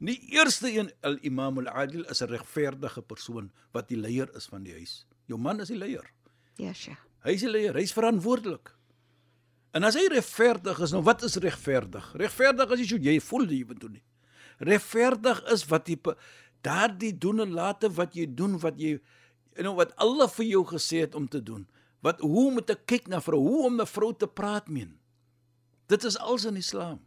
Die 0.05 0.19
eerste 0.35 0.69
een 0.69 0.91
al 1.00 1.17
Imam 1.23 1.59
al-Adil 1.59 2.05
is 2.11 2.21
'n 2.23 2.29
regverdige 2.29 3.03
persoon 3.03 3.53
wat 3.73 3.88
die 3.88 3.97
leier 3.97 4.29
is 4.37 4.47
van 4.47 4.62
die 4.62 4.73
huis. 4.73 5.07
Jou 5.26 5.38
man 5.38 5.61
is 5.61 5.69
die 5.69 5.79
leier. 5.79 6.11
Ja, 6.57 6.73
sy. 6.73 6.97
Hy 7.25 7.31
is 7.31 7.41
die 7.41 7.50
leier, 7.50 7.75
hy 7.75 7.83
is 7.83 7.93
verantwoordelik. 7.93 8.75
En 9.75 9.83
as 9.83 9.97
hy 9.99 10.07
regverdig 10.12 10.81
is, 10.87 10.93
nou 10.95 11.02
wat 11.02 11.25
is 11.26 11.35
regverdig? 11.43 12.12
Regverdig 12.21 12.75
is 12.76 12.90
jy 12.93 13.00
jy 13.09 13.19
voel 13.21 13.49
jy 13.50 13.64
moet 13.66 13.81
doen 13.83 13.97
nie. 13.99 14.04
Regverdig 14.62 15.40
is 15.50 15.64
wat 15.66 15.90
jy 15.90 15.99
daardie 16.64 17.12
doen 17.19 17.43
en 17.43 17.57
late 17.57 17.90
wat 17.97 18.14
jy 18.14 18.28
doen 18.31 18.54
wat 18.62 18.78
jy 18.78 19.00
en 19.59 19.69
nou 19.69 19.75
wat 19.78 19.95
Allah 20.02 20.31
vir 20.31 20.47
jou 20.47 20.62
gesê 20.66 21.02
het 21.04 21.14
om 21.19 21.26
te 21.31 21.43
doen. 21.43 21.66
Wat 22.04 22.23
hoe 22.23 22.50
moet 22.54 22.71
ek 22.75 22.87
kyk 22.90 23.11
na 23.11 23.21
vrou? 23.23 23.40
Hoe 23.43 23.66
om 23.66 23.81
'n 23.81 23.87
vrou 23.87 24.12
te 24.14 24.26
praat 24.26 24.69
meen? 24.69 24.99
Dit 25.88 26.04
is 26.04 26.19
als 26.19 26.45
in 26.45 26.57
Islam. 26.57 27.00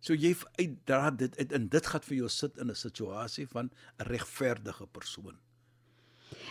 So 0.00 0.14
jy 0.14 0.34
uitdra 0.58 1.10
dit 1.10 1.38
uit 1.38 1.52
en 1.52 1.68
dit 1.68 1.86
gaan 1.86 2.02
vir 2.02 2.16
jou 2.16 2.28
sit 2.28 2.56
in 2.58 2.70
'n 2.70 2.74
situasie 2.74 3.46
van 3.46 3.70
'n 3.98 4.06
regverdige 4.06 4.86
persoon. 4.86 5.38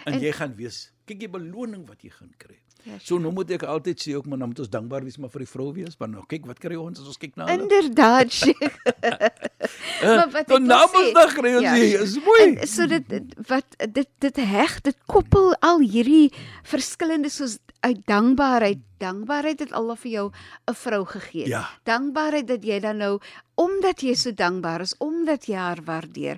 En, 0.06 0.14
en 0.14 0.20
jy 0.20 0.32
gaan 0.32 0.56
wees 0.56 0.95
Kyk 1.06 1.20
die 1.20 1.28
beloning 1.30 1.88
wat 1.88 2.02
jy 2.02 2.10
gaan 2.10 2.32
kry. 2.38 2.56
Ja, 2.86 3.00
So 3.02 3.18
nou 3.18 3.32
moet 3.34 3.50
ek 3.52 3.64
altyd 3.64 3.98
sê 4.02 4.14
ook 4.16 4.26
maar 4.30 4.38
dan 4.38 4.48
moet 4.50 4.60
ons 4.60 4.70
dankbaar 4.70 5.04
wees 5.04 5.18
maar 5.18 5.30
vir 5.30 5.40
die 5.40 5.48
vrou 5.50 5.72
wees, 5.74 5.96
want 5.98 6.12
nou 6.14 6.24
kyk 6.30 6.46
wat 6.46 6.60
kry 6.60 6.76
ons 6.76 7.00
as 7.00 7.08
ons 7.08 7.18
kyk 7.18 7.36
na 7.36 7.46
hulle. 7.48 7.64
Inderdaad, 7.64 8.30
maar 10.06 10.30
wat 10.30 10.42
ek 10.46 10.48
Dan 10.52 10.68
wil 10.68 10.70
namedsdag 10.70 11.32
sê- 11.32 11.38
kry 11.40 11.54
ons 11.56 11.64
Ja, 11.66 11.76
Sheikh. 11.76 12.02
is 12.02 12.16
mooi. 12.26 12.42
En 12.62 12.68
so 12.68 12.86
dit 12.88 13.36
wat 13.50 13.66
dit 13.94 14.10
dit 14.20 14.36
heg, 14.38 14.82
dit 14.82 14.98
koppel 15.10 15.54
al 15.62 15.80
hierdie 15.80 16.32
verskillende 16.64 17.30
soos 17.30 17.58
uit 17.86 18.02
dankbaarheid. 18.10 18.80
Dankbaarheid 19.02 19.60
het 19.66 19.74
Allah 19.78 19.98
vir 19.98 20.12
jou 20.12 20.32
'n 20.70 20.74
vrou 20.74 21.06
gegee. 21.06 21.48
Ja. 21.48 21.70
Dankbaarheid 21.84 22.48
dat 22.48 22.64
jy 22.64 22.80
dan 22.80 22.98
nou 22.98 23.20
omdat 23.56 24.02
jy 24.02 24.14
so 24.16 24.32
dankbaar 24.32 24.82
is, 24.82 24.96
omdat 25.00 25.46
jy 25.48 25.56
haar 25.56 25.80
waardeer, 25.86 26.38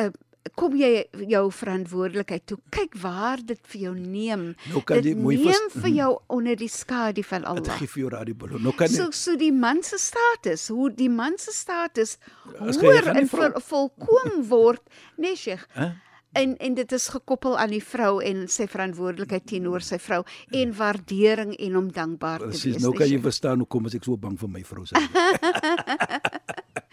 uh, 0.00 0.10
kom 0.54 0.76
jy 0.76 1.06
jou 1.28 1.50
verantwoordelikheid 1.52 2.44
toe. 2.46 2.58
Kyk 2.70 2.94
waar 3.02 3.40
dit 3.42 3.58
vir 3.72 3.80
jou 3.80 3.94
neem. 3.98 4.44
Nou 4.70 4.82
kan 4.84 5.00
dit 5.00 5.14
jy 5.14 5.14
mooi 5.20 5.36
neem 5.40 5.70
vir 5.72 5.90
jou 5.90 6.10
onder 6.28 6.56
die 6.60 6.68
skadu 6.68 7.22
van 7.24 7.40
Dit 7.40 7.48
Allah. 7.48 7.78
gee 7.78 7.86
vir 7.88 8.00
jou 8.04 8.10
daardie 8.10 8.34
beloning. 8.34 8.62
Nou 8.68 8.74
kan 8.76 8.88
So 8.88 9.08
jy 9.08 9.10
so 9.12 9.36
die 9.40 9.52
man 9.52 9.82
se 9.82 9.98
status, 9.98 10.68
hoe 10.68 10.90
die 10.94 11.08
man 11.08 11.38
se 11.38 11.52
status 11.52 12.18
gaan 12.58 12.70
die 13.14 13.20
en 13.24 13.28
vol, 13.28 13.50
volkoom 13.60 14.42
word, 14.48 14.82
nee 15.16 15.34
Sheikh. 15.36 15.64
Hæ? 15.74 15.92
En 16.34 16.56
en 16.58 16.74
dit 16.74 16.92
is 16.92 17.04
gekoppel 17.08 17.58
aan 17.58 17.70
die 17.70 17.82
vrou 17.84 18.18
en 18.22 18.48
sy 18.50 18.64
verantwoordelikheid 18.66 19.44
teenoor 19.46 19.80
sy 19.86 20.00
vrou 20.02 20.24
en 20.50 20.72
waardering 20.74 21.52
en 21.62 21.76
om 21.78 21.92
dankbaar 21.94 22.38
te 22.42 22.48
Presies, 22.48 22.72
wees. 22.72 22.82
nou 22.82 22.90
nee, 22.90 22.98
kan 22.98 23.08
jy 23.08 23.20
verstaan 23.22 23.58
hoekom 23.62 23.86
ek 23.86 24.02
so 24.04 24.16
bang 24.18 24.34
vir 24.40 24.48
my 24.50 24.62
vrou 24.66 24.82
is. 24.82 24.90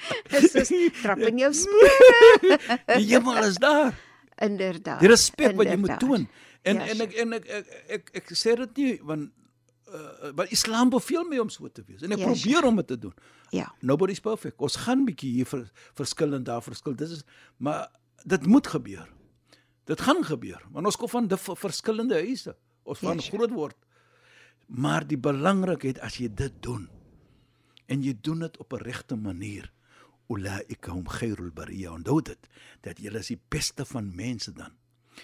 Soos 0.51 0.71
trap 1.01 1.19
in 1.19 1.37
jou 1.37 1.51
spore. 1.53 2.57
Die 2.97 3.05
hemel 3.11 3.43
is 3.43 3.57
daar. 3.61 3.93
Inderdaad. 4.41 4.99
Die 5.03 5.09
respek 5.11 5.55
wat 5.59 5.67
jy 5.67 5.75
moet 5.77 5.99
toon. 6.01 6.27
En 6.61 6.75
Ja, 6.75 6.87
en 6.93 7.01
ek 7.01 7.13
en 7.13 7.33
ek 7.33 7.45
ek 7.45 7.67
ek, 7.67 7.85
ek, 7.97 8.09
ek 8.21 8.33
sê 8.37 8.55
dit 8.55 8.77
nie 8.77 8.99
want 9.03 9.29
uh, 9.93 10.31
want 10.37 10.51
Islam 10.53 10.89
beveel 10.93 11.23
my 11.29 11.39
om 11.41 11.49
so 11.49 11.67
te 11.69 11.83
wees 11.87 12.01
en 12.05 12.11
ek 12.13 12.19
Ja, 12.21 12.25
probeer 12.29 12.63
om 12.69 12.75
dit 12.81 12.87
te 12.87 12.97
doen. 12.99 13.13
Ja. 13.51 13.67
Nobody's 13.81 14.19
perfect. 14.23 14.57
Ons 14.61 14.75
gaan 14.85 15.05
bietjie 15.05 15.31
hier 15.39 15.45
ver, 15.49 15.65
verskil 15.97 16.33
en 16.37 16.43
daar 16.43 16.61
verskil. 16.61 16.95
Dit 16.95 17.09
is 17.17 17.23
maar 17.57 17.89
dit 18.25 18.45
moet 18.45 18.67
gebeur. 18.67 19.09
Dit 19.89 20.01
gaan 20.01 20.23
gebeur 20.23 20.61
want 20.71 20.85
ons 20.85 20.95
kom 21.01 21.09
van 21.09 21.27
die 21.27 21.37
ver- 21.37 21.57
verskillende 21.57 22.15
huise. 22.21 22.55
Ons 22.83 22.99
Ja, 23.01 23.07
van 23.09 23.19
sure. 23.21 23.37
groot 23.37 23.51
word. 23.57 23.77
Maar 24.67 25.03
die 25.07 25.17
belangrikheid 25.19 25.99
as 25.99 26.17
jy 26.21 26.29
dit 26.33 26.53
doen 26.63 26.87
en 27.91 28.03
jy 28.05 28.13
doen 28.23 28.39
dit 28.39 28.57
op 28.57 28.73
'n 28.73 28.83
regte 28.85 29.15
manier. 29.15 29.71
Ulaika 30.29 30.91
hum 30.91 31.05
khairul 31.05 31.51
bariya. 31.51 31.91
Onthou 31.93 32.21
dit 32.21 32.49
dat 32.83 32.99
jy 32.99 33.11
is 33.15 33.27
die 33.33 33.39
beste 33.49 33.85
van 33.85 34.11
mense 34.15 34.51
dan. 34.51 34.71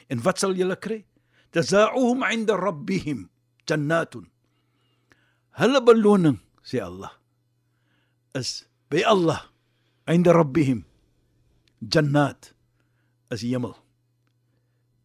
En 0.09 0.21
wat 0.23 0.39
sal 0.39 0.55
julle 0.55 0.75
kry? 0.75 1.05
Jazaohum 1.53 2.23
'inda 2.23 2.57
rabbihim 2.57 3.29
jannatun. 3.67 4.27
Hulle 5.57 5.81
beloning, 5.81 6.39
sê 6.61 6.81
Allah, 6.83 7.13
is 8.35 8.67
by 8.89 9.01
Allah 9.03 9.49
'inda 10.07 10.33
rabbihim 10.33 10.85
jannat 11.81 12.53
is 13.31 13.41
hemel. 13.41 13.75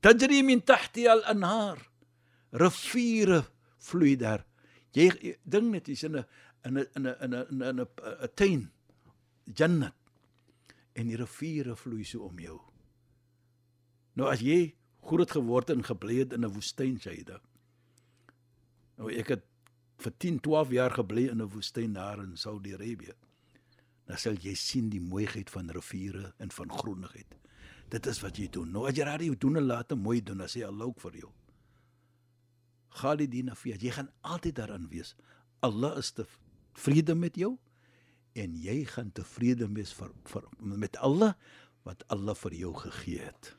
Tajri 0.03 0.43
min 0.43 0.61
tahtiha 0.61 1.13
al-anhar. 1.13 1.79
Riviere 2.53 3.47
vloei 3.79 4.17
daar. 4.17 4.45
Jy 4.93 5.37
dink 5.45 5.73
net 5.73 5.89
jy's 5.89 6.05
in 6.05 6.17
'n 6.17 6.25
in 6.65 6.77
'n 6.77 6.87
in 6.97 7.07
'n 7.07 7.17
in 7.25 7.33
'n 7.33 7.47
in 7.51 7.63
'n 7.63 7.81
'n 7.81 7.87
'n 7.87 8.29
tuin. 8.37 8.71
Jannat. 9.55 9.95
En 10.93 11.09
die 11.09 11.17
riviere 11.17 11.77
vloei 11.77 12.05
so 12.05 12.27
om 12.29 12.39
jou. 12.39 12.59
Nou 14.19 14.29
as 14.29 14.43
jy 14.45 14.75
groot 15.09 15.31
geword 15.31 15.73
en 15.73 15.85
gebly 15.85 16.19
het 16.21 16.33
in 16.37 16.45
'n 16.45 16.53
woestyn, 16.53 16.99
Shaida. 17.01 17.41
Nou 18.99 19.11
ek 19.11 19.29
het 19.29 19.45
vir 19.99 20.13
10, 20.19 20.41
12 20.41 20.71
jaar 20.71 20.91
gebly 20.91 21.29
in 21.31 21.41
'n 21.41 21.49
woestyn 21.49 21.93
daar 21.93 22.19
in 22.19 22.37
Saudi-Arabië. 22.37 23.15
Dan 24.07 24.19
sal 24.19 24.35
jy 24.35 24.55
sien 24.55 24.89
die 24.89 25.01
mooiheid 25.01 25.51
van 25.51 25.71
riviere 25.71 26.35
en 26.39 26.51
van 26.51 26.71
groenigheid. 26.71 27.35
Dit 27.89 28.07
is 28.07 28.21
wat 28.21 28.37
jy 28.37 28.49
doen. 28.49 28.71
Nou 28.71 28.87
as 28.89 28.97
jy 28.97 29.05
raai 29.05 29.27
jy 29.27 29.37
doen 29.39 29.57
en 29.57 29.65
laat 29.65 29.95
mooi 29.95 30.23
doen, 30.23 30.39
dan 30.39 30.49
sê 30.49 30.65
Allah 30.67 30.87
ook 30.87 31.01
vir 31.01 31.17
jou. 31.17 31.31
Khalidina 32.89 33.55
fiha, 33.55 33.77
jy 33.77 33.91
gaan 33.91 34.11
altyd 34.21 34.55
daaraan 34.55 34.89
wees. 34.89 35.15
Allah 35.61 35.97
is 35.99 36.13
tevrede 36.13 37.15
met 37.15 37.37
jou 37.37 37.59
en 38.35 38.55
jy 38.57 38.85
gaan 38.85 39.13
tevrede 39.13 39.69
wees 39.75 39.93
vir, 39.93 40.11
vir 40.31 40.43
met 40.61 40.97
Allah 40.99 41.35
wat 41.87 42.05
Allah 42.09 42.35
vir 42.39 42.55
jou 42.55 42.75
gegee 42.85 43.19
het. 43.27 43.55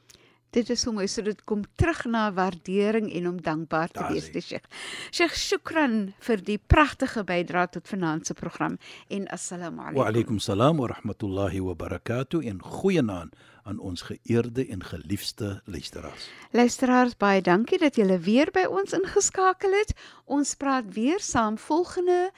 Dit 0.53 0.69
is 0.69 0.83
hoe 0.85 0.93
mooi 0.93 1.07
so 1.09 1.23
dit 1.25 1.39
kom 1.49 1.63
terug 1.81 2.03
na 2.05 2.27
waardering 2.33 3.07
en 3.17 3.27
om 3.27 3.39
dankbaar 3.41 3.89
te 3.89 3.99
Daar 3.99 4.11
wees, 4.13 4.27
die 4.31 4.41
Sheikh. 4.41 4.67
Sheikh, 5.11 5.33
shukran 5.33 6.13
vir 6.21 6.43
die 6.45 6.59
pragtige 6.61 7.23
bydrae 7.25 7.71
tot 7.73 7.89
vanaand 7.89 8.29
se 8.29 8.35
program 8.37 8.77
en 9.09 9.25
assalamu 9.33 9.81
Wa 9.81 9.87
alaykum. 9.89 10.05
alaykum 10.11 10.39
salaam 10.39 10.77
wa 10.77 10.87
rahmatullahi 10.93 11.59
wa 11.65 11.73
barakatuh 11.73 12.45
en 12.45 12.61
goeienaand 12.61 13.33
aan 13.63 13.79
ons 13.79 14.01
geëerde 14.01 14.67
en 14.69 14.83
geliefde 14.83 15.61
luisteraars. 15.65 16.29
Luisteraars, 16.51 17.17
baie 17.17 17.41
dankie 17.41 17.79
dat 17.79 17.95
julle 17.95 18.19
weer 18.19 18.51
by 18.53 18.67
ons 18.69 18.93
ingeskakel 18.93 19.71
het. 19.73 19.95
Ons 20.25 20.53
praat 20.55 20.85
weer 20.93 21.19
saam 21.19 21.57
volgende 21.57 22.29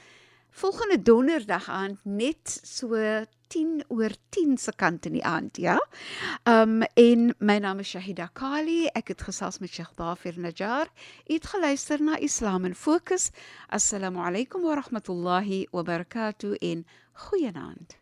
volgende 0.55 1.01
donderdag 1.01 1.69
aand 1.69 1.99
net 2.03 2.59
so 2.63 2.95
10 3.51 3.83
oor 3.91 4.11
10 4.29 4.57
se 4.57 4.71
kant 4.75 5.05
in 5.05 5.13
die 5.17 5.25
aand, 5.25 5.57
ja. 5.57 5.79
Um 6.47 6.81
en 6.95 7.35
my 7.39 7.57
naam 7.59 7.79
is 7.83 7.89
Shahida 7.91 8.29
Kali. 8.33 8.87
Ek 8.95 9.07
het 9.11 9.21
gesels 9.27 9.59
met 9.59 9.69
Sheikh 9.69 9.93
Dafir 9.99 10.39
Najjar. 10.39 10.87
U 11.27 11.33
het 11.33 11.45
geluister 11.53 12.01
na 12.03 12.17
Islam 12.19 12.65
in 12.65 12.75
Fokus. 12.75 13.31
Assalamu 13.67 14.19
alaykum 14.23 14.61
wa 14.63 14.75
rahmatullahi 14.79 15.67
wa 15.71 15.83
barakatuh 15.83 16.55
en 16.61 16.85
goeienaand. 17.13 18.01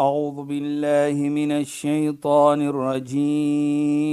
أعوذ 0.00 0.44
بالله 0.44 1.28
من 1.28 1.52
الشيطان 1.52 2.62
الرجيم 2.72 4.12